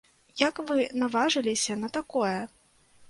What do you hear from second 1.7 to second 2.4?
на такое?